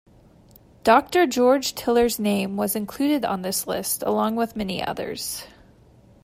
[0.83, 5.43] Doctor George Tiller's name was included on this list along with many others.